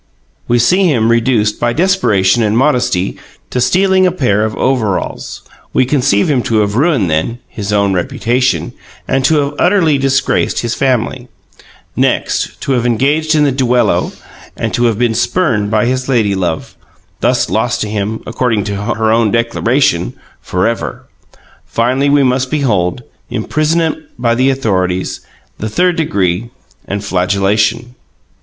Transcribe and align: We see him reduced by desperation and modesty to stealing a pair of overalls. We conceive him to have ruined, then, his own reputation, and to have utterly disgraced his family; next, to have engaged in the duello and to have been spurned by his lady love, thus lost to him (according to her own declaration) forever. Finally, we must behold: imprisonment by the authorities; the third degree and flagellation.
We 0.47 0.57
see 0.57 0.85
him 0.87 1.11
reduced 1.11 1.59
by 1.59 1.73
desperation 1.73 2.41
and 2.41 2.57
modesty 2.57 3.19
to 3.51 3.61
stealing 3.61 4.07
a 4.07 4.11
pair 4.11 4.43
of 4.43 4.55
overalls. 4.57 5.43
We 5.73 5.85
conceive 5.85 6.27
him 6.27 6.41
to 6.41 6.61
have 6.61 6.75
ruined, 6.75 7.07
then, 7.11 7.37
his 7.47 7.71
own 7.71 7.93
reputation, 7.93 8.73
and 9.07 9.23
to 9.25 9.35
have 9.35 9.53
utterly 9.59 9.99
disgraced 9.99 10.61
his 10.61 10.73
family; 10.73 11.27
next, 11.95 12.59
to 12.61 12.71
have 12.71 12.87
engaged 12.87 13.35
in 13.35 13.43
the 13.43 13.51
duello 13.51 14.11
and 14.57 14.73
to 14.73 14.85
have 14.85 14.97
been 14.97 15.13
spurned 15.13 15.69
by 15.69 15.85
his 15.85 16.09
lady 16.09 16.33
love, 16.33 16.75
thus 17.19 17.47
lost 17.47 17.79
to 17.81 17.87
him 17.87 18.23
(according 18.25 18.63
to 18.63 18.75
her 18.77 19.11
own 19.11 19.29
declaration) 19.29 20.15
forever. 20.41 21.05
Finally, 21.67 22.09
we 22.09 22.23
must 22.23 22.49
behold: 22.49 23.03
imprisonment 23.29 23.99
by 24.17 24.33
the 24.33 24.49
authorities; 24.49 25.19
the 25.59 25.69
third 25.69 25.95
degree 25.95 26.49
and 26.87 27.03
flagellation. 27.05 27.93